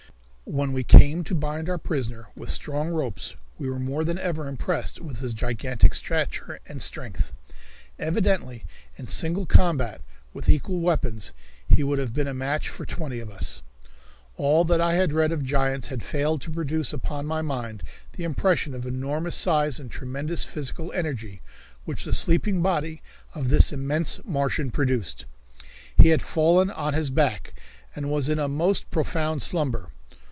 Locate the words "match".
12.33-12.67